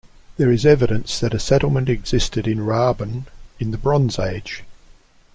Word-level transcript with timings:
There 0.37 0.51
is 0.51 0.65
evidence 0.65 1.19
that 1.19 1.35
a 1.35 1.37
settlement 1.37 1.87
existed 1.87 2.47
in 2.47 2.57
Ruabon 2.65 3.25
in 3.59 3.69
the 3.69 3.77
Bronze 3.77 4.17
Age. 4.17 4.63